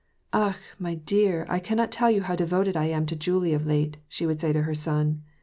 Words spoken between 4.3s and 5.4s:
say to her son.